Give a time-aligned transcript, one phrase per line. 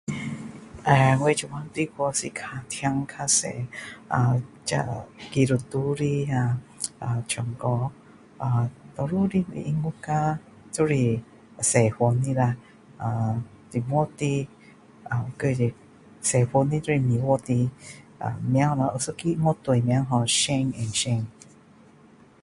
[0.83, 1.55] 啊,我现在
[1.85, 3.67] 大部分是看听较多
[4.07, 4.41] 啊！
[4.65, 6.25] 这啊基督徒的
[6.97, 7.91] 啊唱歌，
[8.39, 8.67] 啊！
[8.95, 10.39] 多数的音乐国家
[10.71, 10.95] 就是
[11.61, 12.55] 西方的啦
[12.97, 14.47] ！uhm 中国的
[15.03, 15.71] 啊或是
[16.19, 17.53] 西方的就是美国的，
[18.43, 18.97] 名叫什么？
[19.07, 21.25] 有一个乐队名叫 Shane & Shane.